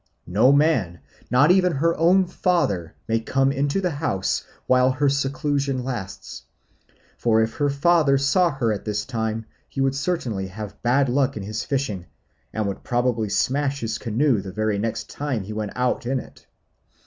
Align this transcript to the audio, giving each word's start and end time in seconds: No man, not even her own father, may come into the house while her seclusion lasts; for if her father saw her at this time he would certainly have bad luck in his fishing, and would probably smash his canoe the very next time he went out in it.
No 0.25 0.51
man, 0.51 0.99
not 1.29 1.51
even 1.51 1.73
her 1.73 1.95
own 1.95 2.25
father, 2.25 2.95
may 3.07 3.19
come 3.19 3.51
into 3.51 3.79
the 3.79 3.91
house 3.91 4.43
while 4.65 4.89
her 4.93 5.07
seclusion 5.07 5.83
lasts; 5.83 6.41
for 7.19 7.39
if 7.43 7.57
her 7.57 7.69
father 7.69 8.17
saw 8.17 8.49
her 8.49 8.73
at 8.73 8.83
this 8.83 9.05
time 9.05 9.45
he 9.69 9.79
would 9.79 9.93
certainly 9.93 10.47
have 10.47 10.81
bad 10.81 11.07
luck 11.07 11.37
in 11.37 11.43
his 11.43 11.63
fishing, 11.63 12.07
and 12.51 12.65
would 12.67 12.83
probably 12.83 13.29
smash 13.29 13.81
his 13.81 13.99
canoe 13.99 14.41
the 14.41 14.51
very 14.51 14.79
next 14.79 15.07
time 15.07 15.43
he 15.43 15.53
went 15.53 15.73
out 15.75 16.07
in 16.07 16.19
it. 16.19 16.47